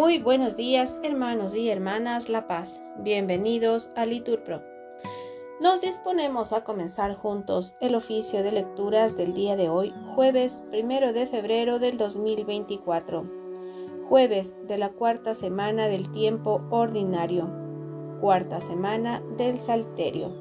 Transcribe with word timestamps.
Muy 0.00 0.18
buenos 0.18 0.56
días, 0.56 0.96
hermanos 1.02 1.54
y 1.54 1.68
hermanas 1.68 2.30
La 2.30 2.48
Paz. 2.48 2.80
Bienvenidos 3.00 3.90
a 3.96 4.06
Liturpro. 4.06 4.62
Nos 5.60 5.82
disponemos 5.82 6.54
a 6.54 6.64
comenzar 6.64 7.16
juntos 7.16 7.74
el 7.82 7.94
oficio 7.94 8.42
de 8.42 8.50
lecturas 8.50 9.14
del 9.18 9.34
día 9.34 9.56
de 9.56 9.68
hoy, 9.68 9.92
jueves 10.14 10.62
1 10.72 11.12
de 11.12 11.26
febrero 11.26 11.78
del 11.78 11.98
2024, 11.98 13.30
jueves 14.08 14.56
de 14.66 14.78
la 14.78 14.88
cuarta 14.88 15.34
semana 15.34 15.86
del 15.86 16.10
tiempo 16.10 16.62
ordinario, 16.70 17.50
cuarta 18.22 18.62
semana 18.62 19.22
del 19.36 19.58
Salterio. 19.58 20.32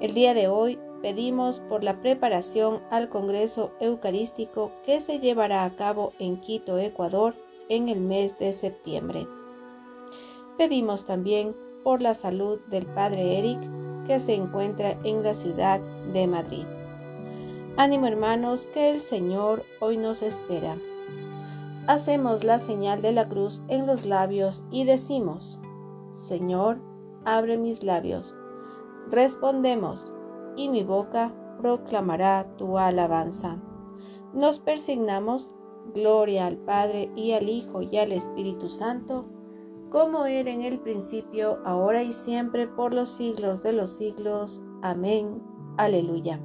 El 0.00 0.12
día 0.12 0.34
de 0.34 0.48
hoy 0.48 0.76
pedimos 1.02 1.60
por 1.68 1.84
la 1.84 2.00
preparación 2.00 2.82
al 2.90 3.08
Congreso 3.08 3.70
Eucarístico 3.78 4.72
que 4.82 5.00
se 5.00 5.20
llevará 5.20 5.62
a 5.62 5.76
cabo 5.76 6.14
en 6.18 6.40
Quito, 6.40 6.78
Ecuador, 6.78 7.36
en 7.72 7.88
el 7.88 8.00
mes 8.00 8.38
de 8.38 8.52
septiembre. 8.52 9.26
Pedimos 10.58 11.06
también 11.06 11.56
por 11.82 12.02
la 12.02 12.12
salud 12.12 12.60
del 12.68 12.84
Padre 12.84 13.38
Eric 13.38 13.60
que 14.04 14.20
se 14.20 14.34
encuentra 14.34 14.98
en 15.04 15.22
la 15.22 15.34
ciudad 15.34 15.80
de 16.12 16.26
Madrid. 16.26 16.66
Ánimo 17.78 18.06
hermanos 18.06 18.66
que 18.66 18.90
el 18.90 19.00
Señor 19.00 19.64
hoy 19.80 19.96
nos 19.96 20.20
espera. 20.20 20.76
Hacemos 21.86 22.44
la 22.44 22.58
señal 22.58 23.00
de 23.00 23.12
la 23.12 23.26
cruz 23.26 23.62
en 23.68 23.86
los 23.86 24.04
labios 24.04 24.62
y 24.70 24.84
decimos, 24.84 25.58
Señor, 26.12 26.78
abre 27.24 27.56
mis 27.56 27.82
labios. 27.82 28.36
Respondemos, 29.10 30.12
y 30.56 30.68
mi 30.68 30.84
boca 30.84 31.32
proclamará 31.58 32.46
tu 32.58 32.78
alabanza. 32.78 33.56
Nos 34.34 34.58
persignamos 34.58 35.54
Gloria 35.94 36.46
al 36.46 36.56
Padre 36.56 37.10
y 37.16 37.32
al 37.32 37.48
Hijo 37.48 37.82
y 37.82 37.98
al 37.98 38.12
Espíritu 38.12 38.68
Santo, 38.68 39.26
como 39.90 40.24
era 40.24 40.50
en 40.50 40.62
el 40.62 40.78
principio, 40.78 41.58
ahora 41.64 42.02
y 42.02 42.12
siempre, 42.12 42.66
por 42.66 42.94
los 42.94 43.10
siglos 43.10 43.62
de 43.62 43.72
los 43.72 43.96
siglos. 43.96 44.62
Amén. 44.80 45.42
Aleluya. 45.76 46.40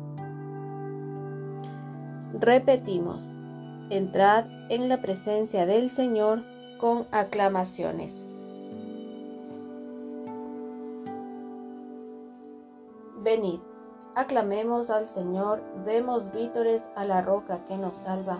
Repetimos, 2.34 3.32
entrad 3.90 4.46
en 4.70 4.90
la 4.90 5.02
presencia 5.02 5.66
del 5.66 5.90
Señor 5.90 6.44
con 6.78 7.08
aclamaciones. 7.12 8.28
Venid, 13.24 13.60
aclamemos 14.16 14.90
al 14.90 15.08
Señor, 15.08 15.64
demos 15.86 16.32
vítores 16.32 16.88
a 16.96 17.06
la 17.06 17.22
roca 17.22 17.64
que 17.66 17.78
nos 17.78 17.96
salva 17.96 18.40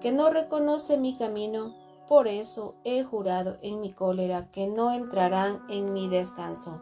Que 0.00 0.12
no 0.12 0.30
reconoce 0.30 0.96
mi 0.96 1.16
camino, 1.16 1.74
por 2.08 2.28
eso 2.28 2.76
he 2.84 3.02
jurado 3.02 3.58
en 3.62 3.80
mi 3.80 3.92
cólera 3.92 4.50
que 4.52 4.68
no 4.68 4.92
entrarán 4.92 5.62
en 5.68 5.92
mi 5.92 6.08
descanso. 6.08 6.80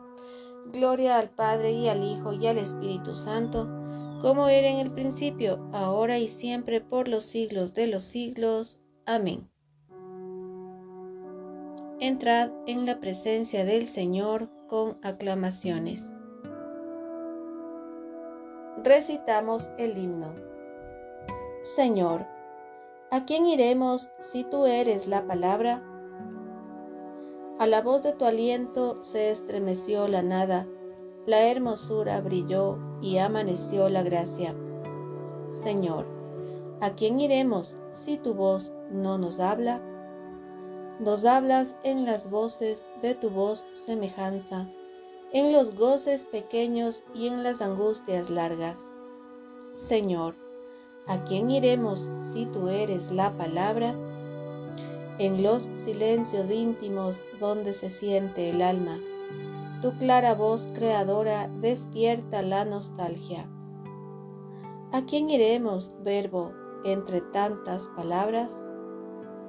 Gloria 0.73 1.19
al 1.19 1.31
Padre 1.31 1.73
y 1.73 1.89
al 1.89 2.03
Hijo 2.03 2.33
y 2.33 2.47
al 2.47 2.59
Espíritu 2.59 3.15
Santo, 3.15 3.69
como 4.23 4.49
era 4.49 4.69
en 4.69 4.79
el 4.79 4.91
principio, 4.91 5.69
ahora 5.73 6.19
y 6.19 6.29
siempre, 6.29 6.81
por 6.81 7.09
los 7.09 7.25
siglos 7.25 7.75
de 7.75 7.87
los 7.87 8.05
siglos. 8.05 8.79
Amén. 9.07 9.51
Entrad 12.01 12.51
en 12.67 12.87
la 12.87 13.01
presencia 13.01 13.65
del 13.65 13.87
Señor 13.87 14.51
con 14.69 14.99
aclamaciones. 15.03 16.03
Recitamos 18.83 19.71
el 19.79 19.97
himno. 19.97 20.35
Señor, 21.63 22.27
¿A 23.15 23.27
quién 23.27 23.47
iremos 23.47 24.11
si 24.19 24.43
tú 24.43 24.67
eres 24.67 25.07
la 25.07 25.25
palabra? 25.25 25.85
A 27.61 27.67
la 27.69 27.81
voz 27.81 28.03
de 28.03 28.13
tu 28.13 28.25
aliento 28.25 29.05
se 29.05 29.31
estremeció 29.31 30.09
la 30.09 30.25
nada, 30.25 30.67
la 31.25 31.43
hermosura 31.45 32.21
brilló 32.21 32.77
y 33.01 33.19
amaneció 33.19 33.89
la 33.89 34.03
gracia. 34.03 34.57
Señor, 35.47 36.09
¿a 36.81 36.97
quién 36.97 37.21
iremos 37.21 37.79
si 37.93 38.19
tu 38.19 38.35
voz 38.35 38.73
no 38.91 39.17
nos 39.17 39.39
habla? 39.39 39.81
Nos 40.99 41.25
hablas 41.25 41.77
en 41.85 42.05
las 42.07 42.29
voces 42.29 42.85
de 43.01 43.15
tu 43.15 43.31
voz 43.31 43.65
semejanza, 43.71 44.69
en 45.33 45.53
los 45.53 45.77
goces 45.77 46.25
pequeños 46.25 47.05
y 47.15 47.29
en 47.29 47.45
las 47.45 47.61
angustias 47.61 48.29
largas. 48.29 48.89
Señor, 49.73 50.35
¿A 51.07 51.23
quién 51.25 51.51
iremos 51.51 52.09
si 52.23 52.47
tú 52.47 52.69
eres 52.69 53.11
la 53.11 53.37
palabra? 53.37 53.95
En 55.19 55.43
los 55.43 55.69
silencios 55.75 56.51
íntimos 56.51 57.23
donde 57.39 57.75
se 57.75 57.91
siente 57.91 58.49
el 58.49 58.63
alma, 58.63 58.99
tu 59.83 59.93
clara 59.99 60.35
voz 60.35 60.67
creadora 60.75 61.49
despierta 61.61 62.41
la 62.41 62.65
nostalgia. 62.65 63.47
¿A 64.93 65.05
quién 65.05 65.29
iremos, 65.29 65.95
verbo, 66.03 66.53
entre 66.85 67.21
tantas 67.21 67.89
palabras? 67.89 68.65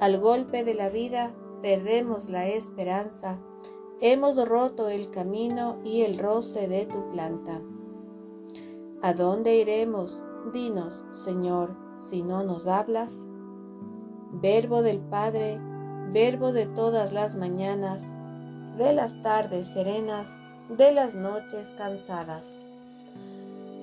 Al 0.01 0.19
golpe 0.19 0.65
de 0.65 0.73
la 0.73 0.89
vida 0.89 1.33
perdemos 1.61 2.29
la 2.29 2.47
esperanza, 2.47 3.39
hemos 4.01 4.45
roto 4.45 4.89
el 4.89 5.09
camino 5.09 5.79
y 5.85 6.01
el 6.01 6.17
roce 6.17 6.67
de 6.67 6.85
tu 6.85 7.09
planta. 7.11 7.61
¿A 9.01 9.13
dónde 9.13 9.55
iremos 9.55 10.21
Dinos, 10.53 11.03
Señor, 11.11 11.75
si 11.97 12.21
no 12.21 12.43
nos 12.43 12.67
hablas. 12.67 13.19
Verbo 14.31 14.83
del 14.83 14.99
Padre, 14.99 15.59
verbo 16.11 16.51
de 16.51 16.67
todas 16.67 17.13
las 17.13 17.35
mañanas, 17.35 18.03
de 18.77 18.93
las 18.93 19.19
tardes 19.21 19.67
serenas, 19.67 20.35
de 20.69 20.91
las 20.91 21.15
noches 21.15 21.71
cansadas. 21.77 22.55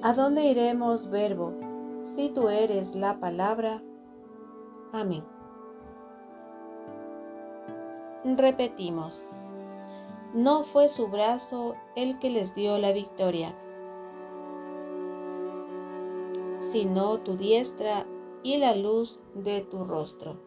¿A 0.03 0.13
dónde 0.13 0.45
iremos, 0.45 1.11
verbo, 1.11 1.53
si 2.03 2.29
tú 2.31 2.49
eres 2.49 2.95
la 2.95 3.19
palabra? 3.19 3.83
Amén. 4.93 5.25
Repetimos, 8.25 9.25
no 10.33 10.63
fue 10.63 10.89
su 10.89 11.09
brazo 11.09 11.75
el 11.97 12.19
que 12.21 12.31
les 12.31 12.55
dio 12.55 12.79
la 12.79 12.93
victoria 12.93 13.53
sino 16.73 17.19
tu 17.19 17.37
diestra 17.37 18.07
y 18.43 18.57
la 18.57 18.75
luz 18.75 19.19
de 19.35 19.61
tu 19.61 19.85
rostro. 19.85 20.39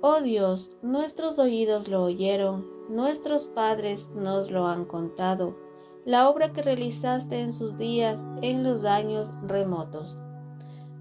Oh 0.00 0.20
Dios, 0.20 0.76
nuestros 0.82 1.38
oídos 1.38 1.86
lo 1.86 2.02
oyeron, 2.02 2.66
nuestros 2.88 3.46
padres 3.46 4.08
nos 4.16 4.50
lo 4.50 4.66
han 4.66 4.84
contado, 4.84 5.56
la 6.04 6.28
obra 6.28 6.52
que 6.52 6.62
realizaste 6.62 7.40
en 7.40 7.52
sus 7.52 7.78
días 7.78 8.24
en 8.42 8.64
los 8.64 8.82
años 8.82 9.30
remotos. 9.44 10.18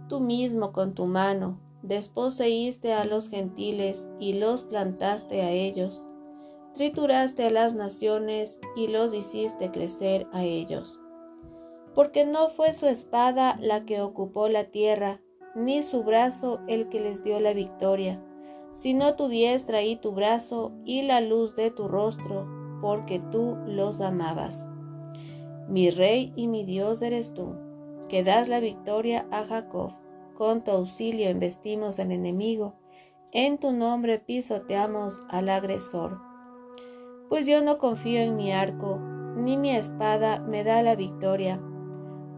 Tú 0.08 0.20
mismo 0.20 0.72
con 0.72 0.94
tu 0.94 1.08
mano 1.08 1.60
desposeíste 1.82 2.94
a 2.94 3.06
los 3.06 3.30
gentiles 3.30 4.08
y 4.20 4.34
los 4.34 4.64
plantaste 4.64 5.42
a 5.42 5.50
ellos 5.50 6.04
trituraste 6.76 7.46
a 7.46 7.52
las 7.52 7.74
naciones 7.74 8.60
y 8.76 8.88
los 8.88 9.14
hiciste 9.14 9.72
crecer 9.72 10.28
a 10.34 10.44
ellos. 10.44 11.00
Porque 11.94 12.26
no 12.26 12.50
fue 12.50 12.74
su 12.74 12.86
espada 12.86 13.58
la 13.62 13.86
que 13.86 14.02
ocupó 14.02 14.50
la 14.50 14.66
tierra, 14.66 15.22
ni 15.56 15.82
su 15.82 16.04
brazo 16.04 16.60
el 16.68 16.90
que 16.90 17.00
les 17.00 17.24
dio 17.24 17.40
la 17.40 17.54
victoria, 17.54 18.22
sino 18.74 19.16
tu 19.16 19.30
diestra 19.30 19.84
y 19.84 19.96
tu 19.96 20.12
brazo 20.12 20.74
y 20.84 21.04
la 21.04 21.22
luz 21.22 21.56
de 21.56 21.72
tu 21.72 21.88
rostro, 21.88 22.46
porque 22.82 23.22
tú 23.32 23.58
los 23.66 24.02
amabas. 24.02 24.68
Mi 25.70 25.90
rey 25.90 26.34
y 26.36 26.48
mi 26.48 26.66
Dios 26.66 27.02
eres 27.02 27.34
tú, 27.34 27.56
que 28.10 28.24
das 28.24 28.50
la 28.50 28.60
victoria 28.60 29.26
a 29.32 29.46
Jacob. 29.46 29.92
Con 30.36 30.66
tu 30.66 30.72
auxilio 30.72 31.30
embestimos 31.30 31.98
al 32.00 32.12
enemigo, 32.12 32.76
en 33.32 33.58
tu 33.58 33.72
nombre 33.72 34.20
pisoteamos 34.20 35.22
al 35.30 35.48
agresor. 35.48 36.25
Pues 37.30 37.48
yo 37.48 37.62
no 37.62 37.78
confío 37.78 38.20
en 38.20 38.36
mi 38.36 38.52
arco, 38.52 39.00
ni 39.36 39.58
mi 39.58 39.72
espada 39.72 40.40
me 40.40 40.64
da 40.64 40.82
la 40.84 40.96
victoria. 40.96 41.60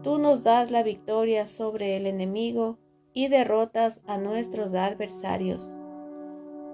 Tú 0.02 0.18
nos 0.18 0.42
das 0.42 0.70
la 0.70 0.82
victoria 0.82 1.46
sobre 1.46 1.96
el 1.96 2.06
enemigo 2.06 2.78
y 3.12 3.28
derrotas 3.28 4.00
a 4.06 4.16
nuestros 4.16 4.74
adversarios. 4.74 5.74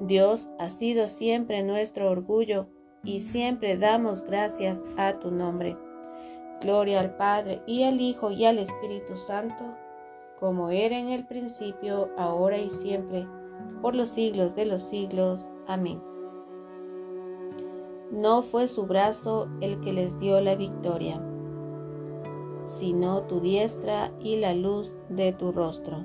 Dios 0.00 0.46
ha 0.58 0.68
sido 0.68 1.08
siempre 1.08 1.62
nuestro 1.62 2.10
orgullo 2.10 2.68
y 3.02 3.20
siempre 3.20 3.76
damos 3.76 4.22
gracias 4.22 4.82
a 4.96 5.12
tu 5.14 5.30
nombre. 5.30 5.76
Gloria 6.60 7.00
al 7.00 7.16
Padre 7.16 7.62
y 7.66 7.84
al 7.84 8.00
Hijo 8.00 8.30
y 8.30 8.44
al 8.44 8.58
Espíritu 8.58 9.16
Santo, 9.16 9.76
como 10.38 10.70
era 10.70 10.98
en 10.98 11.08
el 11.08 11.26
principio, 11.26 12.10
ahora 12.16 12.58
y 12.58 12.70
siempre, 12.70 13.26
por 13.82 13.94
los 13.94 14.08
siglos 14.08 14.54
de 14.54 14.66
los 14.66 14.82
siglos. 14.82 15.46
Amén. 15.66 16.13
No 18.10 18.42
fue 18.42 18.68
su 18.68 18.86
brazo 18.86 19.48
el 19.60 19.80
que 19.80 19.92
les 19.92 20.18
dio 20.18 20.40
la 20.40 20.54
victoria, 20.54 21.20
sino 22.64 23.22
tu 23.22 23.40
diestra 23.40 24.12
y 24.20 24.36
la 24.36 24.54
luz 24.54 24.94
de 25.08 25.32
tu 25.32 25.52
rostro. 25.52 26.04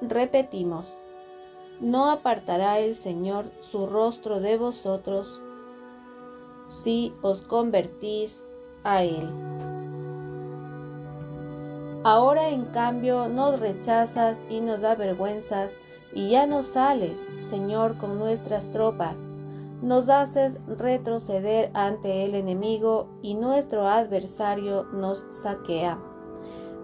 Repetimos, 0.00 0.96
no 1.80 2.10
apartará 2.10 2.78
el 2.78 2.94
Señor 2.94 3.50
su 3.60 3.86
rostro 3.86 4.40
de 4.40 4.56
vosotros 4.56 5.40
si 6.68 7.14
os 7.22 7.42
convertís 7.42 8.44
a 8.84 9.02
Él. 9.04 9.28
Ahora 12.04 12.48
en 12.48 12.64
cambio 12.66 13.28
nos 13.28 13.60
rechazas 13.60 14.42
y 14.48 14.60
nos 14.60 14.82
avergüenzas 14.82 15.76
y 16.14 16.30
ya 16.30 16.46
no 16.46 16.62
sales, 16.62 17.28
Señor, 17.38 17.96
con 17.98 18.18
nuestras 18.18 18.70
tropas. 18.70 19.26
Nos 19.82 20.08
haces 20.08 20.58
retroceder 20.66 21.70
ante 21.74 22.24
el 22.24 22.34
enemigo 22.34 23.08
y 23.20 23.34
nuestro 23.34 23.88
adversario 23.88 24.84
nos 24.84 25.26
saquea. 25.30 25.98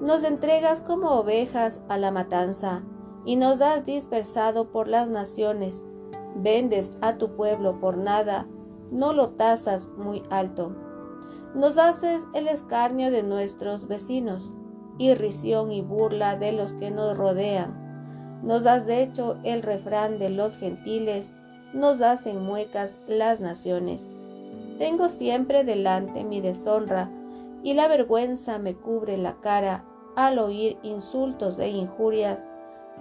Nos 0.00 0.24
entregas 0.24 0.80
como 0.80 1.10
ovejas 1.12 1.80
a 1.88 1.96
la 1.96 2.10
matanza 2.10 2.82
y 3.24 3.36
nos 3.36 3.60
has 3.60 3.84
dispersado 3.84 4.70
por 4.70 4.88
las 4.88 5.10
naciones. 5.10 5.84
Vendes 6.34 6.92
a 7.00 7.18
tu 7.18 7.36
pueblo 7.36 7.78
por 7.78 7.96
nada, 7.96 8.46
no 8.90 9.12
lo 9.12 9.30
tasas 9.30 9.90
muy 9.96 10.22
alto. 10.30 10.74
Nos 11.54 11.78
haces 11.78 12.26
el 12.34 12.48
escarnio 12.48 13.10
de 13.10 13.22
nuestros 13.22 13.88
vecinos, 13.88 14.52
irrisión 14.98 15.72
y 15.72 15.82
burla 15.82 16.36
de 16.36 16.52
los 16.52 16.74
que 16.74 16.90
nos 16.90 17.16
rodean. 17.16 17.87
Nos 18.42 18.66
has 18.66 18.88
hecho 18.88 19.36
el 19.44 19.62
refrán 19.62 20.18
de 20.18 20.30
los 20.30 20.56
gentiles, 20.56 21.32
nos 21.72 22.00
hacen 22.00 22.42
muecas 22.42 22.98
las 23.06 23.40
naciones. 23.40 24.10
Tengo 24.78 25.08
siempre 25.08 25.64
delante 25.64 26.24
mi 26.24 26.40
deshonra, 26.40 27.10
y 27.62 27.74
la 27.74 27.88
vergüenza 27.88 28.58
me 28.58 28.74
cubre 28.74 29.16
la 29.16 29.40
cara 29.40 29.84
al 30.14 30.38
oír 30.38 30.78
insultos 30.82 31.58
e 31.58 31.68
injurias 31.68 32.48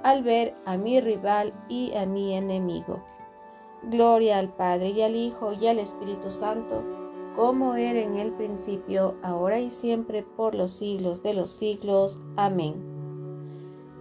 al 0.03 0.23
ver 0.23 0.55
a 0.65 0.77
mi 0.77 0.99
rival 0.99 1.53
y 1.69 1.93
a 1.95 2.05
mi 2.05 2.33
enemigo. 2.33 3.03
Gloria 3.83 4.39
al 4.39 4.53
Padre 4.53 4.89
y 4.89 5.01
al 5.01 5.15
Hijo 5.15 5.53
y 5.53 5.67
al 5.67 5.79
Espíritu 5.79 6.31
Santo, 6.31 6.83
como 7.35 7.75
era 7.75 7.99
en 7.99 8.15
el 8.15 8.33
principio, 8.33 9.15
ahora 9.21 9.59
y 9.59 9.69
siempre, 9.69 10.23
por 10.23 10.55
los 10.55 10.71
siglos 10.73 11.21
de 11.21 11.33
los 11.33 11.51
siglos. 11.51 12.19
Amén. 12.35 12.96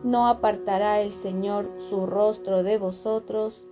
No 0.07 0.29
apartará 0.29 1.01
el 1.01 1.11
Señor 1.11 1.69
su 1.79 2.07
rostro 2.07 2.63
de 2.63 2.79
vosotros, 2.79 3.65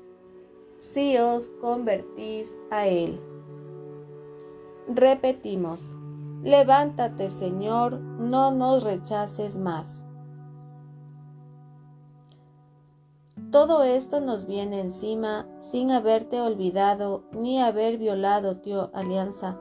si 0.78 1.16
os 1.16 1.48
convertís 1.60 2.56
a 2.72 2.88
Él. 2.88 3.20
Repetimos, 4.88 5.80
levántate 6.42 7.30
Señor, 7.30 8.00
no 8.00 8.50
nos 8.50 8.82
rechaces 8.82 9.56
más. 9.56 10.06
Todo 13.52 13.84
esto 13.84 14.20
nos 14.20 14.46
viene 14.48 14.80
encima 14.80 15.46
sin 15.60 15.92
haberte 15.92 16.40
olvidado 16.40 17.22
ni 17.30 17.62
haber 17.62 17.96
violado 17.96 18.56
tu 18.56 18.90
alianza, 18.92 19.60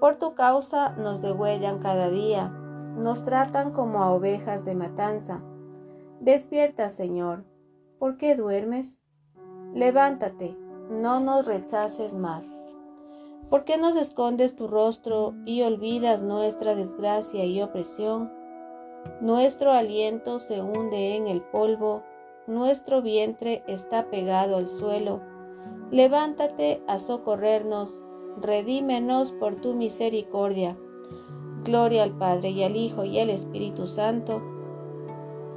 Por 0.00 0.16
tu 0.16 0.34
causa 0.34 0.90
nos 0.96 1.20
degüellan 1.20 1.78
cada 1.78 2.08
día, 2.08 2.48
nos 2.96 3.22
tratan 3.22 3.72
como 3.72 4.02
a 4.02 4.10
ovejas 4.10 4.64
de 4.64 4.74
matanza. 4.74 5.42
Despierta, 6.20 6.88
Señor, 6.88 7.44
¿por 7.98 8.16
qué 8.16 8.34
duermes? 8.34 8.98
Levántate, 9.74 10.56
no 10.88 11.20
nos 11.20 11.44
rechaces 11.44 12.14
más. 12.14 12.50
¿Por 13.50 13.64
qué 13.64 13.76
nos 13.76 13.94
escondes 13.94 14.56
tu 14.56 14.68
rostro 14.68 15.34
y 15.44 15.62
olvidas 15.62 16.22
nuestra 16.22 16.74
desgracia 16.74 17.44
y 17.44 17.60
opresión? 17.60 18.32
Nuestro 19.20 19.70
aliento 19.70 20.38
se 20.38 20.62
hunde 20.62 21.16
en 21.16 21.26
el 21.26 21.42
polvo, 21.42 22.02
nuestro 22.46 23.02
vientre 23.02 23.62
está 23.66 24.08
pegado 24.08 24.56
al 24.56 24.66
suelo, 24.66 25.20
levántate 25.90 26.82
a 26.86 26.98
socorrernos, 26.98 28.00
redímenos 28.40 29.32
por 29.32 29.56
tu 29.56 29.74
misericordia. 29.74 30.76
Gloria 31.64 32.02
al 32.02 32.16
Padre 32.16 32.50
y 32.50 32.62
al 32.62 32.76
Hijo 32.76 33.04
y 33.04 33.18
al 33.18 33.30
Espíritu 33.30 33.86
Santo, 33.86 34.42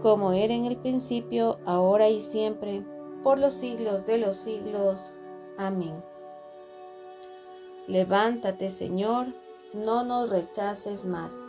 como 0.01 0.33
era 0.33 0.53
en 0.53 0.65
el 0.65 0.77
principio, 0.77 1.59
ahora 1.65 2.09
y 2.09 2.21
siempre, 2.21 2.85
por 3.23 3.39
los 3.39 3.53
siglos 3.53 4.05
de 4.05 4.17
los 4.17 4.35
siglos. 4.35 5.13
Amén. 5.57 6.03
Levántate, 7.87 8.69
Señor, 8.69 9.27
no 9.73 10.03
nos 10.03 10.29
rechaces 10.29 11.05
más. 11.05 11.39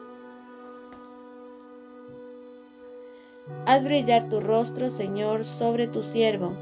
Haz 3.67 3.85
brillar 3.85 4.29
tu 4.29 4.41
rostro, 4.41 4.91
Señor, 4.91 5.45
sobre 5.45 5.87
tu 5.87 6.03
siervo. 6.03 6.57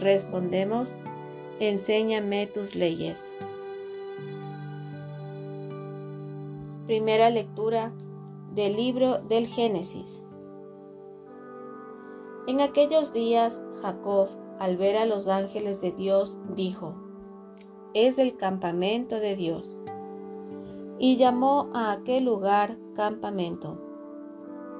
Respondemos, 0.00 0.94
enséñame 1.60 2.46
tus 2.46 2.74
leyes. 2.74 3.30
Primera 6.92 7.30
lectura 7.30 7.90
del 8.54 8.76
libro 8.76 9.20
del 9.20 9.46
Génesis. 9.46 10.22
En 12.46 12.60
aquellos 12.60 13.14
días 13.14 13.62
Jacob, 13.80 14.28
al 14.58 14.76
ver 14.76 14.98
a 14.98 15.06
los 15.06 15.26
ángeles 15.26 15.80
de 15.80 15.92
Dios, 15.92 16.36
dijo, 16.54 16.94
es 17.94 18.18
el 18.18 18.36
campamento 18.36 19.20
de 19.20 19.36
Dios. 19.36 19.74
Y 20.98 21.16
llamó 21.16 21.70
a 21.72 21.92
aquel 21.92 22.26
lugar 22.26 22.76
campamento. 22.94 23.80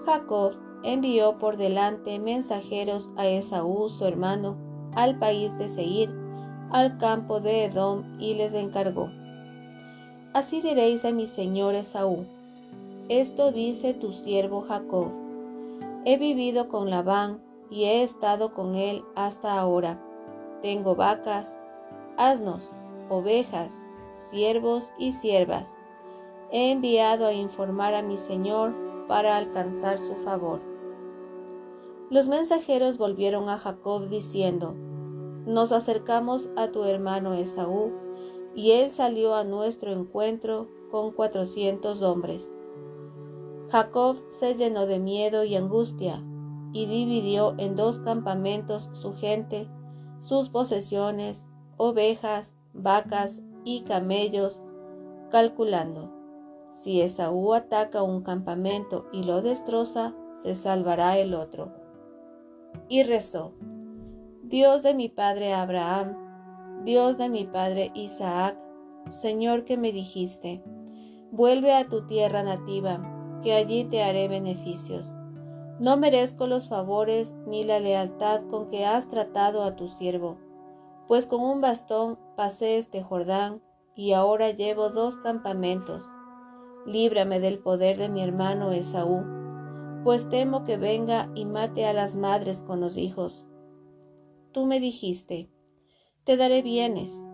Jacob 0.05 0.53
envió 0.83 1.39
por 1.39 1.57
delante 1.57 2.19
mensajeros 2.19 3.11
a 3.17 3.27
Esaú, 3.27 3.89
su 3.89 4.05
hermano, 4.05 4.59
al 4.95 5.19
país 5.19 5.57
de 5.57 5.71
Seir, 5.71 6.15
al 6.73 6.99
campo 6.99 7.41
de 7.41 7.65
Edom 7.65 8.21
y 8.21 8.35
les 8.35 8.53
encargó. 8.53 9.09
Así 10.35 10.63
diréis 10.63 11.05
a 11.05 11.13
mi 11.13 11.27
señor 11.27 11.75
Esaú, 11.75 12.25
esto 13.11 13.53
dice 13.53 13.93
tu 13.93 14.13
siervo 14.13 14.63
Jacob, 14.63 15.09
he 16.07 16.17
vivido 16.17 16.69
con 16.69 16.89
Labán 16.89 17.39
y 17.71 17.85
he 17.85 18.03
estado 18.03 18.55
con 18.55 18.75
él 18.75 19.05
hasta 19.15 19.59
ahora. 19.59 20.01
Tengo 20.63 20.97
vacas, 20.97 21.59
asnos, 22.17 22.71
ovejas, 23.11 23.83
siervos 24.15 24.91
y 24.99 25.13
siervas. 25.13 25.77
He 26.51 26.73
enviado 26.73 27.27
a 27.27 27.35
informar 27.35 27.95
a 27.95 28.03
mi 28.03 28.17
señor 28.17 28.75
para 29.09 29.37
alcanzar 29.37 29.99
su 29.99 30.15
favor. 30.15 30.61
Los 32.09 32.29
mensajeros 32.29 32.97
volvieron 32.97 33.51
a 33.51 33.59
Jacob 33.59 34.09
diciendo, 34.09 34.75
nos 35.47 35.73
acercamos 35.73 36.49
a 36.57 36.69
tu 36.69 36.85
hermano 36.85 37.35
Esaú, 37.35 37.93
y 38.55 38.73
él 38.73 38.91
salió 38.91 39.35
a 39.35 39.45
nuestro 39.45 39.93
encuentro 39.93 40.69
con 40.91 41.13
cuatrocientos 41.13 42.03
hombres. 42.03 42.51
Jacob 43.71 44.23
se 44.31 44.55
llenó 44.55 44.87
de 44.87 44.99
miedo 44.99 45.45
y 45.45 45.57
angustia, 45.57 46.23
y 46.73 46.87
dividió 46.87 47.55
en 47.59 47.75
dos 47.75 47.99
campamentos 47.99 48.91
su 48.93 49.15
gente, 49.15 49.69
sus 50.21 50.51
posesiones, 50.51 51.47
ovejas, 51.77 52.55
vacas 52.73 53.43
y 53.65 53.83
camellos, 53.83 54.63
calculando, 55.31 56.23
si 56.73 57.03
Esaú 57.03 57.53
ataca 57.53 58.03
un 58.03 58.23
campamento 58.23 59.07
y 59.13 59.25
lo 59.25 59.43
destroza, 59.43 60.15
se 60.33 60.55
salvará 60.55 61.19
el 61.19 61.35
otro. 61.35 61.71
Y 62.89 63.03
rezó, 63.03 63.53
Dios 64.43 64.83
de 64.83 64.95
mi 64.95 65.09
padre 65.09 65.53
Abraham, 65.53 66.17
Dios 66.85 67.19
de 67.19 67.29
mi 67.29 67.45
padre 67.45 67.91
Isaac, 67.95 68.59
Señor 69.09 69.65
que 69.65 69.77
me 69.77 69.93
dijiste, 69.93 70.63
vuelve 71.31 71.75
a 71.75 71.89
tu 71.89 72.07
tierra 72.07 72.43
nativa, 72.43 73.01
que 73.43 73.55
allí 73.55 73.85
te 73.85 74.03
haré 74.03 74.29
beneficios. 74.29 75.15
No 75.79 75.97
merezco 75.97 76.47
los 76.47 76.69
favores 76.69 77.35
ni 77.47 77.65
la 77.65 77.81
lealtad 77.81 78.43
con 78.51 78.69
que 78.69 78.85
has 78.85 79.09
tratado 79.11 79.63
a 79.63 79.77
tu 79.77 79.89
siervo, 79.89 80.39
pues 81.09 81.27
con 81.27 81.41
un 81.41 81.61
bastón 81.61 82.19
pasé 82.37 82.79
este 82.79 83.03
Jordán 83.03 83.63
y 83.95 84.13
ahora 84.13 84.51
llevo 84.51 84.91
dos 84.91 85.17
campamentos. 85.19 86.05
Líbrame 86.87 87.41
del 87.41 87.59
poder 87.59 87.97
de 87.97 88.09
mi 88.09 88.23
hermano 88.23 88.73
Esaú, 88.73 89.25
pues 90.05 90.29
temo 90.29 90.65
que 90.65 90.77
venga 90.77 91.31
y 91.35 91.45
mate 91.45 91.87
a 91.87 91.93
las 91.93 92.17
madres 92.17 92.63
con 92.63 92.81
los 92.81 92.97
hijos 92.97 93.47
Tú 94.53 94.67
me 94.67 94.81
dijiste, 94.81 95.49
te 96.25 96.37
daré 96.37 96.63
bienes, 96.63 97.25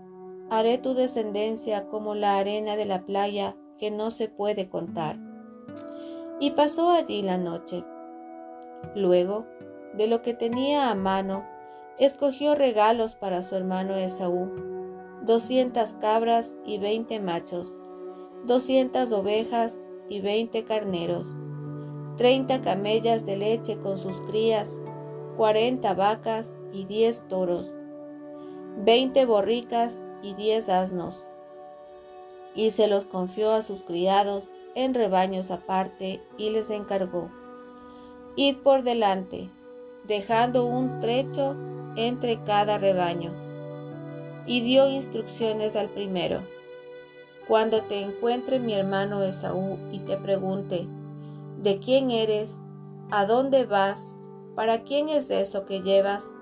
haré 0.51 0.79
tu 0.79 0.95
descendencia 0.95 1.87
como 1.89 2.15
la 2.15 2.39
arena 2.39 2.77
de 2.77 2.87
la 2.87 3.05
playa 3.05 3.55
que 3.79 3.91
no 3.91 4.11
se 4.11 4.29
puede 4.29 4.69
contar. 4.69 5.19
Y 6.41 6.53
pasó 6.53 6.91
allí 6.91 7.23
la 7.23 7.37
noche. 7.37 7.85
Luego, 8.95 9.45
de 9.95 10.07
lo 10.07 10.23
que 10.23 10.35
tenía 10.35 10.91
a 10.91 10.95
mano, 10.95 11.45
escogió 11.99 12.55
regalos 12.55 13.15
para 13.15 13.43
su 13.43 13.57
hermano 13.57 13.97
Esaú, 13.97 14.51
doscientas 15.25 15.95
cabras 16.01 16.55
y 16.65 16.79
veinte 16.79 17.21
machos, 17.21 17.77
doscientas 18.47 19.13
ovejas 19.13 19.83
y 20.09 20.21
veinte 20.21 20.65
carneros, 20.65 21.37
treinta 22.17 22.63
camellas 22.63 23.27
de 23.27 23.37
leche 23.37 23.79
con 23.79 23.99
sus 23.99 24.21
crías, 24.23 24.83
cuarenta 25.37 25.93
vacas 25.93 26.57
y 26.73 26.85
diez 26.85 27.23
toros, 27.29 27.73
veinte 28.85 29.27
borricas 29.27 30.01
y 30.23 30.35
diez 30.35 30.69
asnos. 30.69 31.25
Y 32.55 32.71
se 32.71 32.87
los 32.87 33.05
confió 33.05 33.53
a 33.53 33.63
sus 33.63 33.83
criados 33.83 34.51
en 34.75 34.95
rebaños 34.95 35.51
aparte 35.51 36.23
y 36.37 36.51
les 36.51 36.71
encargó, 36.71 37.31
Id 38.37 38.59
por 38.59 38.85
delante, 38.85 39.51
dejando 40.07 40.65
un 40.65 41.01
trecho 41.01 41.57
entre 41.97 42.43
cada 42.45 42.79
rebaño. 42.79 43.33
Y 44.47 44.61
dio 44.61 44.89
instrucciones 44.89 45.77
al 45.77 45.89
primero, 45.89 46.41
Cuando 47.49 47.83
te 47.83 48.01
encuentre 48.03 48.61
mi 48.61 48.75
hermano 48.75 49.23
Esaú 49.23 49.79
y 49.91 50.01
te 50.01 50.19
pregunte, 50.19 50.87
¿de 51.63 51.79
quién 51.79 52.11
eres? 52.11 52.61
¿A 53.11 53.25
dónde 53.25 53.65
vas? 53.65 54.15
¿Para 54.55 54.83
quién 54.83 55.09
es 55.09 55.31
eso 55.31 55.65
que 55.65 55.81
llevas? 55.81 56.35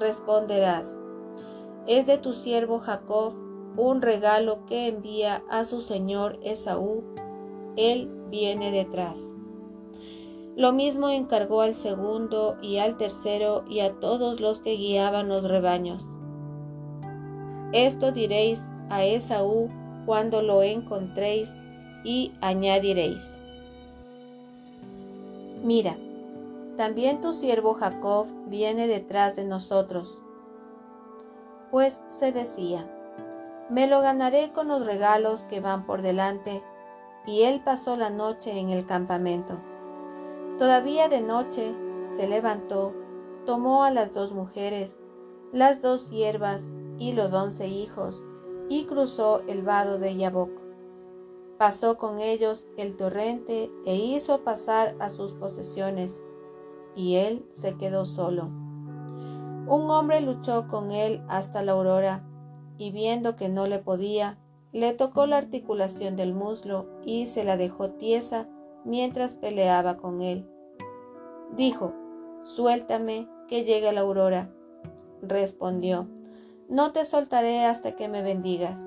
Responderás, 0.00 0.92
es 1.86 2.06
de 2.06 2.18
tu 2.18 2.32
siervo 2.32 2.78
Jacob 2.78 3.34
un 3.76 4.02
regalo 4.02 4.64
que 4.66 4.86
envía 4.86 5.42
a 5.48 5.64
su 5.64 5.80
señor 5.80 6.38
Esaú. 6.42 7.02
Él 7.76 8.10
viene 8.30 8.70
detrás. 8.70 9.32
Lo 10.56 10.72
mismo 10.72 11.08
encargó 11.08 11.62
al 11.62 11.74
segundo 11.74 12.56
y 12.60 12.76
al 12.76 12.96
tercero 12.96 13.64
y 13.68 13.80
a 13.80 13.98
todos 13.98 14.40
los 14.40 14.60
que 14.60 14.76
guiaban 14.76 15.28
los 15.28 15.44
rebaños. 15.44 16.06
Esto 17.72 18.12
diréis 18.12 18.66
a 18.90 19.04
Esaú 19.04 19.70
cuando 20.04 20.42
lo 20.42 20.62
encontréis 20.62 21.54
y 22.04 22.32
añadiréis. 22.42 23.38
Mira, 25.64 25.96
también 26.76 27.22
tu 27.22 27.32
siervo 27.32 27.74
Jacob 27.74 28.26
viene 28.48 28.86
detrás 28.86 29.36
de 29.36 29.44
nosotros. 29.44 30.18
Pues 31.72 32.02
se 32.08 32.32
decía, 32.32 32.86
me 33.70 33.86
lo 33.86 34.02
ganaré 34.02 34.52
con 34.52 34.68
los 34.68 34.84
regalos 34.84 35.44
que 35.44 35.60
van 35.60 35.86
por 35.86 36.02
delante, 36.02 36.62
y 37.24 37.44
él 37.44 37.62
pasó 37.64 37.96
la 37.96 38.10
noche 38.10 38.58
en 38.58 38.68
el 38.68 38.84
campamento. 38.84 39.58
Todavía 40.58 41.08
de 41.08 41.22
noche 41.22 41.74
se 42.04 42.28
levantó, 42.28 42.92
tomó 43.46 43.84
a 43.84 43.90
las 43.90 44.12
dos 44.12 44.32
mujeres, 44.32 44.98
las 45.50 45.80
dos 45.80 46.02
siervas 46.02 46.66
y 46.98 47.14
los 47.14 47.32
once 47.32 47.66
hijos, 47.68 48.22
y 48.68 48.84
cruzó 48.84 49.40
el 49.48 49.62
vado 49.62 49.98
de 49.98 50.14
Yabok. 50.14 50.50
Pasó 51.56 51.96
con 51.96 52.20
ellos 52.20 52.68
el 52.76 52.96
torrente 52.98 53.70
e 53.86 53.96
hizo 53.96 54.44
pasar 54.44 54.94
a 54.98 55.08
sus 55.08 55.32
posesiones 55.32 56.20
y 56.94 57.14
él 57.14 57.46
se 57.50 57.78
quedó 57.78 58.04
solo. 58.04 58.61
Un 59.66 59.90
hombre 59.90 60.20
luchó 60.20 60.68
con 60.68 60.90
él 60.90 61.22
hasta 61.28 61.62
la 61.62 61.72
aurora, 61.72 62.24
y 62.78 62.90
viendo 62.90 63.36
que 63.36 63.48
no 63.48 63.66
le 63.66 63.78
podía, 63.78 64.38
le 64.72 64.92
tocó 64.92 65.26
la 65.26 65.36
articulación 65.36 66.16
del 66.16 66.34
muslo 66.34 66.86
y 67.04 67.26
se 67.26 67.44
la 67.44 67.56
dejó 67.56 67.90
tiesa 67.90 68.48
mientras 68.84 69.34
peleaba 69.34 69.98
con 69.98 70.22
él. 70.22 70.48
Dijo, 71.54 71.94
Suéltame, 72.44 73.28
que 73.46 73.64
llegue 73.64 73.92
la 73.92 74.00
aurora. 74.00 74.50
Respondió, 75.20 76.08
No 76.68 76.92
te 76.92 77.04
soltaré 77.04 77.64
hasta 77.66 77.92
que 77.92 78.08
me 78.08 78.22
bendigas. 78.22 78.80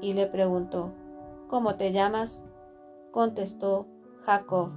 Y 0.00 0.12
le 0.12 0.26
preguntó, 0.26 0.92
¿Cómo 1.48 1.76
te 1.76 1.92
llamas? 1.92 2.42
Contestó, 3.10 3.86
Jacob. 4.24 4.70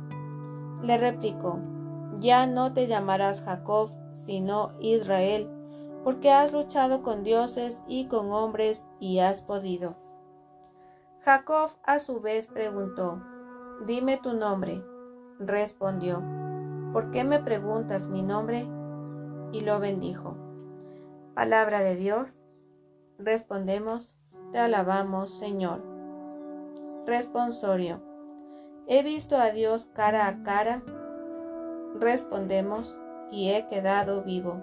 Le 0.82 0.98
replicó, 0.98 1.60
ya 2.20 2.48
no 2.48 2.74
te 2.74 2.88
llamarás 2.88 3.42
Jacob, 3.42 3.92
sino 4.12 4.74
Israel, 4.80 5.50
porque 6.04 6.32
has 6.32 6.52
luchado 6.52 7.04
con 7.04 7.24
dioses 7.24 7.82
y 7.88 8.08
con 8.08 8.32
hombres 8.32 8.86
y 9.00 9.20
has 9.20 9.42
podido. 9.42 9.96
Jacob 11.22 11.72
a 11.84 12.00
su 12.00 12.22
vez 12.22 12.48
preguntó, 12.48 13.22
Dime 13.86 14.18
tu 14.18 14.34
nombre. 14.34 14.84
Respondió, 15.40 16.24
¿por 16.94 17.12
qué 17.12 17.24
me 17.24 17.40
preguntas 17.40 18.08
mi 18.08 18.24
nombre? 18.24 18.68
Y 19.52 19.62
lo 19.62 19.80
bendijo. 19.80 20.36
Palabra 21.36 21.82
de 21.82 21.96
Dios. 21.96 22.40
Respondemos, 23.20 24.16
te 24.52 24.58
alabamos, 24.58 25.38
Señor. 25.38 25.84
Responsorio. 27.06 28.02
He 28.88 29.04
visto 29.04 29.38
a 29.38 29.52
Dios 29.52 29.88
cara 29.94 30.28
a 30.28 30.42
cara 30.42 30.82
Respondemos, 32.00 32.98
y 33.32 33.50
he 33.50 33.68
quedado 33.68 34.24
vivo. 34.24 34.62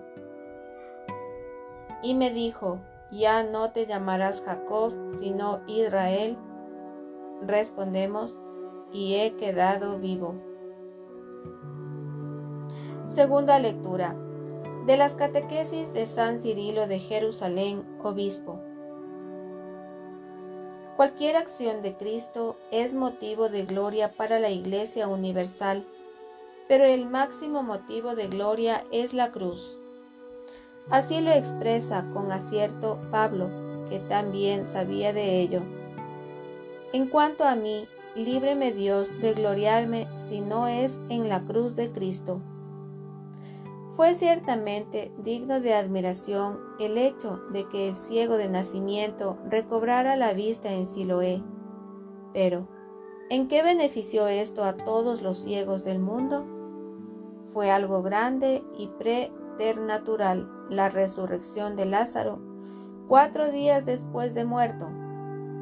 Y 2.02 2.14
me 2.14 2.30
dijo, 2.30 2.78
ya 3.10 3.42
no 3.42 3.70
te 3.70 3.86
llamarás 3.86 4.42
Jacob, 4.44 4.92
sino 5.10 5.60
Israel. 5.66 6.36
Respondemos, 7.42 8.36
y 8.92 9.16
he 9.16 9.34
quedado 9.36 9.98
vivo. 9.98 10.34
Segunda 13.08 13.58
lectura 13.58 14.16
de 14.86 14.96
las 14.96 15.14
catequesis 15.14 15.92
de 15.92 16.06
San 16.06 16.38
Cirilo 16.38 16.86
de 16.86 16.98
Jerusalén, 16.98 17.84
obispo. 18.02 18.60
Cualquier 20.96 21.36
acción 21.36 21.82
de 21.82 21.96
Cristo 21.96 22.56
es 22.70 22.94
motivo 22.94 23.48
de 23.48 23.64
gloria 23.64 24.12
para 24.12 24.38
la 24.38 24.50
Iglesia 24.50 25.08
Universal 25.08 25.86
pero 26.68 26.84
el 26.84 27.06
máximo 27.06 27.62
motivo 27.62 28.14
de 28.14 28.28
gloria 28.28 28.84
es 28.90 29.14
la 29.14 29.30
cruz. 29.30 29.78
Así 30.90 31.20
lo 31.20 31.30
expresa 31.30 32.06
con 32.12 32.30
acierto 32.30 32.98
Pablo, 33.10 33.48
que 33.88 33.98
también 34.00 34.64
sabía 34.64 35.12
de 35.12 35.40
ello. 35.40 35.62
En 36.92 37.08
cuanto 37.08 37.44
a 37.44 37.54
mí, 37.54 37.86
líbreme 38.14 38.72
Dios 38.72 39.20
de 39.20 39.34
gloriarme 39.34 40.06
si 40.18 40.40
no 40.40 40.68
es 40.68 41.00
en 41.08 41.28
la 41.28 41.40
cruz 41.40 41.74
de 41.74 41.90
Cristo. 41.90 42.40
Fue 43.92 44.14
ciertamente 44.14 45.12
digno 45.18 45.60
de 45.60 45.74
admiración 45.74 46.58
el 46.80 46.98
hecho 46.98 47.40
de 47.52 47.68
que 47.68 47.88
el 47.88 47.96
ciego 47.96 48.36
de 48.36 48.48
nacimiento 48.48 49.38
recobrara 49.48 50.16
la 50.16 50.32
vista 50.32 50.72
en 50.72 50.86
Siloé. 50.86 51.42
Pero, 52.32 52.68
¿en 53.30 53.46
qué 53.46 53.62
benefició 53.62 54.26
esto 54.26 54.64
a 54.64 54.76
todos 54.76 55.22
los 55.22 55.38
ciegos 55.38 55.84
del 55.84 56.00
mundo? 56.00 56.53
Fue 57.54 57.70
algo 57.70 58.02
grande 58.02 58.62
y 58.76 58.88
carácter 59.54 59.78
natural 59.78 60.50
la 60.68 60.88
resurrección 60.88 61.76
de 61.76 61.86
Lázaro 61.86 62.40
cuatro 63.06 63.50
días 63.50 63.86
después 63.86 64.34
de 64.34 64.44
muerto, 64.44 64.88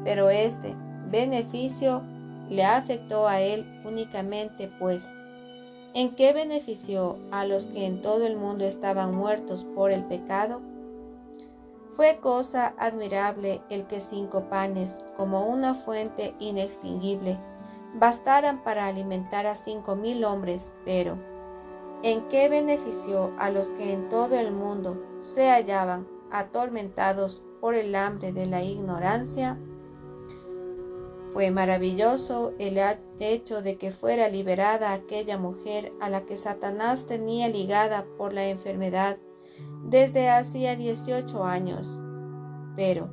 pero 0.03 0.29
este 0.29 0.75
beneficio 1.11 2.01
le 2.49 2.65
afectó 2.65 3.27
a 3.27 3.41
él 3.41 3.81
únicamente, 3.85 4.71
pues, 4.79 5.15
¿en 5.93 6.15
qué 6.15 6.33
benefició 6.33 7.17
a 7.31 7.45
los 7.45 7.67
que 7.67 7.85
en 7.85 8.01
todo 8.01 8.25
el 8.25 8.35
mundo 8.35 8.65
estaban 8.65 9.13
muertos 9.13 9.65
por 9.75 9.91
el 9.91 10.03
pecado? 10.05 10.61
Fue 11.95 12.17
cosa 12.17 12.73
admirable 12.79 13.61
el 13.69 13.85
que 13.85 14.01
cinco 14.01 14.49
panes, 14.49 14.99
como 15.15 15.47
una 15.47 15.75
fuente 15.75 16.33
inextinguible, 16.39 17.37
bastaran 17.93 18.63
para 18.63 18.87
alimentar 18.87 19.45
a 19.45 19.55
cinco 19.55 19.95
mil 19.95 20.23
hombres, 20.23 20.71
pero 20.85 21.17
¿en 22.03 22.27
qué 22.27 22.49
benefició 22.49 23.33
a 23.39 23.49
los 23.49 23.69
que 23.71 23.93
en 23.93 24.09
todo 24.09 24.37
el 24.37 24.51
mundo 24.51 25.01
se 25.21 25.49
hallaban 25.49 26.07
atormentados 26.31 27.41
por 27.61 27.75
el 27.75 27.95
hambre 27.95 28.33
de 28.33 28.45
la 28.45 28.61
ignorancia? 28.61 29.57
Fue 31.31 31.49
maravilloso 31.49 32.53
el 32.59 32.77
hecho 33.19 33.63
de 33.63 33.77
que 33.77 33.91
fuera 33.91 34.29
liberada 34.29 34.93
aquella 34.93 35.37
mujer 35.37 35.91
a 35.99 36.09
la 36.09 36.25
que 36.25 36.37
Satanás 36.37 37.07
tenía 37.07 37.47
ligada 37.47 38.05
por 38.17 38.33
la 38.33 38.47
enfermedad 38.47 39.17
desde 39.83 40.29
hacía 40.29 40.75
18 40.75 41.43
años. 41.43 41.97
Pero, 42.75 43.09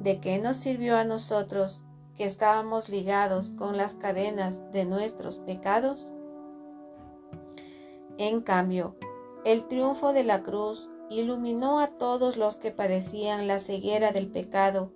¿de 0.00 0.20
qué 0.20 0.38
nos 0.38 0.56
sirvió 0.56 0.96
a 0.96 1.04
nosotros 1.04 1.84
que 2.16 2.24
estábamos 2.24 2.88
ligados 2.88 3.52
con 3.52 3.76
las 3.76 3.94
cadenas 3.94 4.60
de 4.72 4.84
nuestros 4.84 5.38
pecados? 5.38 6.08
En 8.18 8.42
cambio, 8.42 8.96
el 9.44 9.66
triunfo 9.66 10.12
de 10.12 10.24
la 10.24 10.42
cruz 10.42 10.88
iluminó 11.10 11.80
a 11.80 11.88
todos 11.88 12.36
los 12.36 12.56
que 12.56 12.70
padecían 12.70 13.46
la 13.46 13.58
ceguera 13.58 14.12
del 14.12 14.30
pecado, 14.30 14.92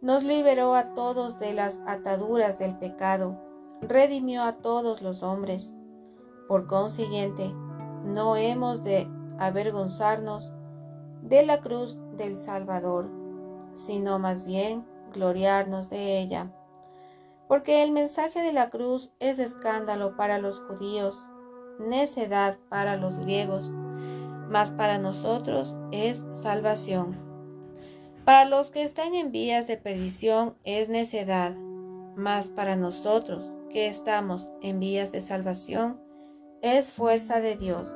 nos 0.00 0.22
liberó 0.22 0.74
a 0.74 0.94
todos 0.94 1.38
de 1.38 1.52
las 1.52 1.80
ataduras 1.86 2.58
del 2.58 2.78
pecado, 2.78 3.40
redimió 3.80 4.44
a 4.44 4.52
todos 4.54 5.02
los 5.02 5.22
hombres. 5.22 5.74
Por 6.46 6.66
consiguiente, 6.66 7.52
no 8.04 8.36
hemos 8.36 8.82
de 8.82 9.08
avergonzarnos 9.38 10.52
de 11.22 11.44
la 11.44 11.60
cruz 11.60 11.98
del 12.16 12.36
Salvador, 12.36 13.10
sino 13.74 14.18
más 14.18 14.44
bien 14.44 14.86
gloriarnos 15.12 15.90
de 15.90 16.20
ella. 16.20 16.52
Porque 17.48 17.82
el 17.82 17.92
mensaje 17.92 18.42
de 18.42 18.52
la 18.52 18.70
cruz 18.70 19.10
es 19.20 19.38
escándalo 19.38 20.16
para 20.16 20.38
los 20.38 20.60
judíos, 20.60 21.26
necedad 21.78 22.58
para 22.68 22.96
los 22.96 23.16
griegos, 23.18 23.70
mas 24.48 24.72
para 24.72 24.98
nosotros 24.98 25.76
es 25.92 26.24
salvación. 26.32 27.16
Para 28.24 28.44
los 28.44 28.70
que 28.70 28.82
están 28.82 29.14
en 29.14 29.32
vías 29.32 29.66
de 29.66 29.76
perdición 29.76 30.56
es 30.64 30.88
necedad, 30.88 31.54
mas 32.16 32.48
para 32.50 32.76
nosotros 32.76 33.44
que 33.70 33.88
estamos 33.88 34.50
en 34.62 34.80
vías 34.80 35.12
de 35.12 35.20
salvación 35.20 36.00
es 36.62 36.90
fuerza 36.90 37.40
de 37.40 37.56
Dios 37.56 37.88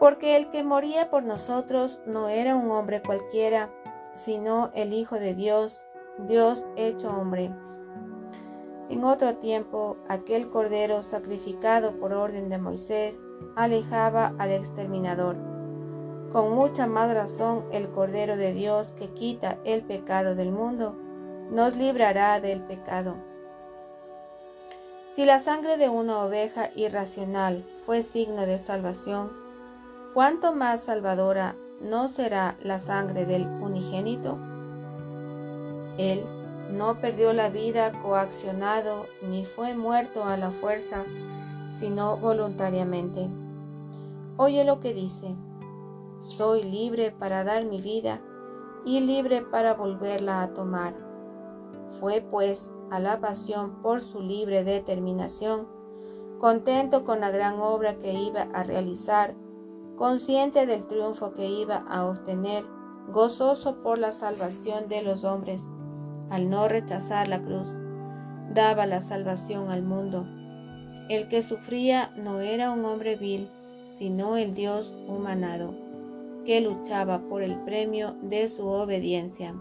porque 0.00 0.34
el 0.34 0.48
que 0.48 0.64
moría 0.64 1.10
por 1.10 1.22
nosotros 1.22 2.00
no 2.06 2.30
era 2.30 2.56
un 2.56 2.70
hombre 2.70 3.02
cualquiera, 3.02 3.70
sino 4.12 4.72
el 4.74 4.94
Hijo 4.94 5.16
de 5.16 5.34
Dios, 5.34 5.86
Dios 6.26 6.64
hecho 6.76 7.10
hombre. 7.10 7.54
En 8.90 9.04
otro 9.04 9.36
tiempo, 9.36 9.96
aquel 10.08 10.50
cordero 10.50 11.02
sacrificado 11.02 11.92
por 12.00 12.12
orden 12.12 12.48
de 12.48 12.58
Moisés 12.58 13.22
alejaba 13.54 14.34
al 14.38 14.50
exterminador. 14.50 15.36
Con 16.32 16.56
mucha 16.56 16.88
más 16.88 17.14
razón, 17.14 17.64
el 17.70 17.88
Cordero 17.90 18.36
de 18.36 18.52
Dios 18.52 18.90
que 18.90 19.08
quita 19.10 19.58
el 19.64 19.82
pecado 19.82 20.34
del 20.34 20.50
mundo, 20.50 20.96
nos 21.52 21.76
librará 21.76 22.40
del 22.40 22.62
pecado. 22.62 23.14
Si 25.12 25.24
la 25.24 25.38
sangre 25.38 25.76
de 25.76 25.88
una 25.88 26.24
oveja 26.24 26.70
irracional 26.74 27.64
fue 27.86 28.02
signo 28.02 28.44
de 28.44 28.58
salvación, 28.58 29.30
¿cuánto 30.14 30.52
más 30.52 30.82
salvadora 30.82 31.54
no 31.80 32.08
será 32.08 32.56
la 32.60 32.80
sangre 32.80 33.24
del 33.24 33.46
unigénito? 33.46 34.36
Él 35.96 36.24
no 36.72 36.98
perdió 36.98 37.32
la 37.32 37.50
vida 37.50 37.92
coaccionado 38.02 39.06
ni 39.22 39.44
fue 39.44 39.74
muerto 39.74 40.24
a 40.24 40.36
la 40.36 40.50
fuerza, 40.50 41.04
sino 41.70 42.16
voluntariamente. 42.16 43.28
Oye 44.36 44.64
lo 44.64 44.80
que 44.80 44.94
dice, 44.94 45.34
soy 46.18 46.62
libre 46.62 47.10
para 47.10 47.44
dar 47.44 47.64
mi 47.64 47.80
vida 47.80 48.20
y 48.84 49.00
libre 49.00 49.42
para 49.42 49.74
volverla 49.74 50.42
a 50.42 50.54
tomar. 50.54 50.94
Fue 51.98 52.20
pues 52.20 52.70
a 52.90 52.98
la 53.00 53.20
pasión 53.20 53.82
por 53.82 54.00
su 54.00 54.20
libre 54.20 54.64
determinación, 54.64 55.66
contento 56.38 57.04
con 57.04 57.20
la 57.20 57.30
gran 57.30 57.60
obra 57.60 57.98
que 57.98 58.12
iba 58.12 58.42
a 58.54 58.62
realizar 58.62 59.34
consciente 60.00 60.64
del 60.64 60.86
triunfo 60.86 61.34
que 61.34 61.46
iba 61.46 61.84
a 61.86 62.06
obtener, 62.06 62.64
gozoso 63.12 63.82
por 63.82 63.98
la 63.98 64.12
salvación 64.12 64.88
de 64.88 65.02
los 65.02 65.24
hombres, 65.24 65.66
al 66.30 66.48
no 66.48 66.68
rechazar 66.68 67.28
la 67.28 67.40
cruz, 67.40 67.68
daba 68.54 68.86
la 68.86 69.00
salvación 69.00 69.70
al 69.70 69.82
mundo. 69.82 70.26
El 71.08 71.28
que 71.28 71.42
sufría 71.42 72.12
no 72.16 72.40
era 72.40 72.70
un 72.70 72.84
hombre 72.84 73.16
vil, 73.16 73.48
sino 73.88 74.36
el 74.36 74.54
Dios 74.54 74.94
humanado, 75.08 75.74
que 76.44 76.60
luchaba 76.60 77.20
por 77.28 77.42
el 77.42 77.56
premio 77.64 78.14
de 78.22 78.48
su 78.48 78.66
obediencia. 78.66 79.54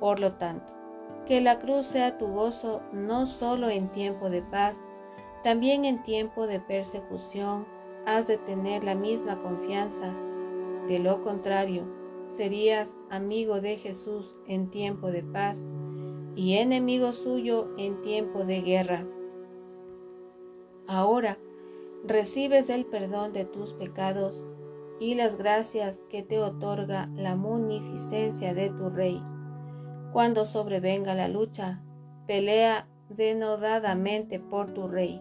Por 0.00 0.18
lo 0.18 0.32
tanto, 0.32 0.72
que 1.26 1.40
la 1.40 1.58
cruz 1.58 1.86
sea 1.86 2.18
tu 2.18 2.26
gozo 2.26 2.82
no 2.92 3.26
solo 3.26 3.70
en 3.70 3.88
tiempo 3.88 4.30
de 4.30 4.42
paz, 4.42 4.80
también 5.42 5.84
en 5.84 6.02
tiempo 6.02 6.46
de 6.46 6.60
persecución, 6.60 7.66
has 8.06 8.26
de 8.26 8.38
tener 8.38 8.84
la 8.84 8.94
misma 8.94 9.42
confianza. 9.42 10.12
De 10.88 10.98
lo 10.98 11.22
contrario, 11.22 11.84
serías 12.26 12.96
amigo 13.10 13.60
de 13.60 13.76
Jesús 13.76 14.36
en 14.46 14.70
tiempo 14.70 15.10
de 15.10 15.22
paz 15.22 15.68
y 16.36 16.54
enemigo 16.54 17.12
suyo 17.12 17.68
en 17.78 18.00
tiempo 18.02 18.44
de 18.44 18.60
guerra. 18.62 19.06
Ahora 20.86 21.38
recibes 22.04 22.68
el 22.68 22.84
perdón 22.86 23.32
de 23.32 23.44
tus 23.44 23.72
pecados 23.72 24.44
y 25.00 25.14
las 25.14 25.36
gracias 25.36 26.02
que 26.08 26.22
te 26.22 26.38
otorga 26.38 27.08
la 27.14 27.36
munificencia 27.36 28.54
de 28.54 28.70
tu 28.70 28.90
Rey. 28.90 29.22
Cuando 30.12 30.44
sobrevenga 30.44 31.14
la 31.14 31.28
lucha, 31.28 31.82
pelea 32.26 32.88
denodadamente 33.08 34.38
por 34.38 34.72
tu 34.72 34.88
Rey. 34.88 35.20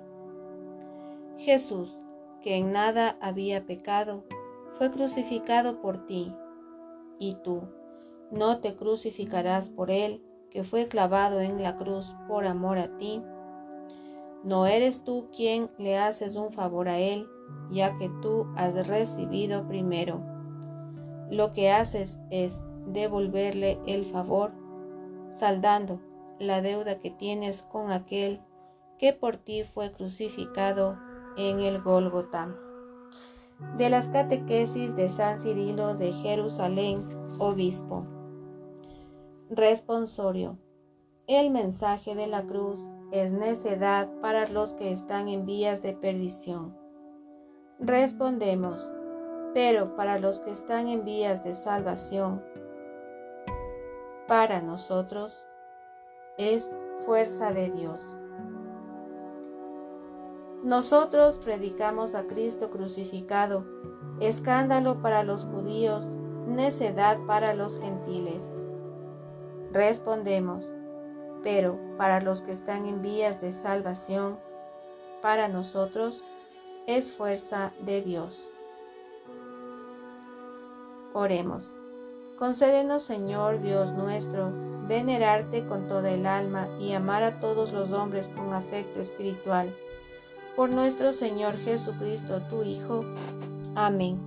Jesús, 1.37 1.97
que 2.41 2.55
en 2.55 2.71
nada 2.71 3.17
había 3.21 3.65
pecado, 3.65 4.23
fue 4.77 4.91
crucificado 4.91 5.81
por 5.81 6.05
ti, 6.05 6.33
y 7.19 7.35
tú 7.35 7.63
no 8.31 8.59
te 8.59 8.75
crucificarás 8.75 9.69
por 9.69 9.91
él, 9.91 10.23
que 10.49 10.63
fue 10.63 10.87
clavado 10.87 11.39
en 11.39 11.61
la 11.61 11.77
cruz 11.77 12.15
por 12.27 12.45
amor 12.45 12.77
a 12.77 12.97
ti. 12.97 13.21
No 14.43 14.65
eres 14.65 15.03
tú 15.03 15.29
quien 15.35 15.69
le 15.77 15.97
haces 15.97 16.35
un 16.35 16.51
favor 16.51 16.89
a 16.89 16.99
él, 16.99 17.27
ya 17.71 17.97
que 17.97 18.09
tú 18.21 18.47
has 18.55 18.87
recibido 18.87 19.67
primero. 19.67 20.21
Lo 21.29 21.53
que 21.53 21.71
haces 21.71 22.19
es 22.29 22.61
devolverle 22.87 23.79
el 23.85 24.05
favor, 24.05 24.51
saldando 25.31 25.99
la 26.39 26.61
deuda 26.61 26.99
que 26.99 27.09
tienes 27.11 27.61
con 27.63 27.91
aquel 27.91 28.41
que 28.97 29.13
por 29.13 29.37
ti 29.37 29.63
fue 29.63 29.91
crucificado 29.91 30.97
en 31.37 31.59
el 31.59 31.81
Gólgota. 31.81 32.55
De 33.77 33.89
las 33.89 34.07
catequesis 34.07 34.95
de 34.95 35.09
San 35.09 35.39
Cirilo 35.39 35.95
de 35.95 36.13
Jerusalén, 36.13 37.07
obispo. 37.39 38.05
Responsorio. 39.49 40.57
El 41.27 41.51
mensaje 41.51 42.15
de 42.15 42.27
la 42.27 42.43
cruz 42.43 42.79
es 43.11 43.31
necedad 43.31 44.09
para 44.21 44.47
los 44.47 44.73
que 44.73 44.91
están 44.91 45.27
en 45.27 45.45
vías 45.45 45.81
de 45.81 45.93
perdición. 45.93 46.75
Respondemos, 47.79 48.91
pero 49.53 49.95
para 49.95 50.19
los 50.19 50.39
que 50.39 50.51
están 50.51 50.87
en 50.87 51.05
vías 51.05 51.43
de 51.43 51.53
salvación, 51.53 52.43
para 54.27 54.61
nosotros 54.61 55.45
es 56.37 56.73
fuerza 57.05 57.51
de 57.51 57.69
Dios. 57.69 58.17
Nosotros 60.63 61.39
predicamos 61.39 62.15
a 62.15 62.23
Cristo 62.23 62.69
crucificado, 62.69 63.65
escándalo 64.21 65.01
para 65.01 65.21
los 65.23 65.43
judíos, 65.43 66.09
necedad 66.47 67.19
para 67.27 67.53
los 67.53 67.77
gentiles. 67.81 68.53
Respondemos, 69.73 70.63
pero 71.43 71.77
para 71.97 72.21
los 72.21 72.43
que 72.43 72.53
están 72.53 72.85
en 72.85 73.01
vías 73.01 73.41
de 73.41 73.51
salvación, 73.51 74.39
para 75.21 75.49
nosotros 75.49 76.23
es 76.87 77.11
fuerza 77.11 77.73
de 77.81 78.01
Dios. 78.01 78.49
Oremos. 81.13 81.69
Concédenos, 82.39 83.03
Señor 83.03 83.61
Dios 83.61 83.91
nuestro, 83.91 84.53
venerarte 84.87 85.65
con 85.65 85.89
toda 85.89 86.09
el 86.11 86.25
alma 86.25 86.69
y 86.79 86.93
amar 86.93 87.23
a 87.23 87.41
todos 87.41 87.73
los 87.73 87.91
hombres 87.91 88.29
con 88.29 88.53
afecto 88.53 89.01
espiritual. 89.01 89.75
Por 90.55 90.69
nuestro 90.69 91.13
Señor 91.13 91.57
Jesucristo, 91.57 92.41
tu 92.49 92.61
Hijo. 92.61 93.03
Amén. 93.75 94.19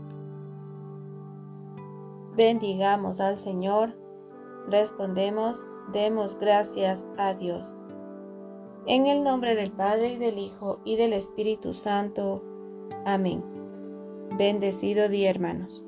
Bendigamos 2.36 3.20
al 3.20 3.38
Señor. 3.38 3.96
Respondemos, 4.68 5.64
demos 5.92 6.36
gracias 6.36 7.06
a 7.16 7.34
Dios. 7.34 7.76
En 8.86 9.06
el 9.06 9.22
nombre 9.22 9.54
del 9.54 9.70
Padre 9.70 10.14
y 10.14 10.16
del 10.16 10.38
Hijo 10.38 10.80
y 10.84 10.96
del 10.96 11.12
Espíritu 11.12 11.72
Santo. 11.72 12.42
Amén. 13.04 13.44
Bendecido 14.36 15.08
día, 15.08 15.30
hermanos. 15.30 15.85